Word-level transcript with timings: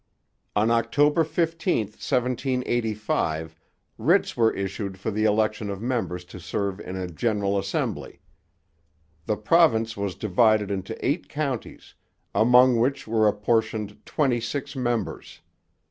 On 0.55 0.71
October 0.71 1.23
15, 1.23 1.85
1785, 1.89 3.55
writs 3.99 4.35
were 4.35 4.51
issued 4.51 4.97
for 4.97 5.11
the 5.11 5.25
election 5.25 5.69
of 5.69 5.79
members 5.79 6.25
to 6.25 6.39
serve 6.39 6.79
in 6.79 6.95
a 6.95 7.05
general 7.07 7.55
assembly. 7.59 8.19
The 9.27 9.37
province 9.37 9.95
was 9.95 10.15
divided 10.15 10.71
into 10.71 10.97
eight 11.05 11.29
counties, 11.29 11.93
among 12.33 12.79
which 12.79 13.07
were 13.07 13.27
apportioned 13.27 14.03
twenty 14.03 14.39
six 14.41 14.75
members. 14.75 15.41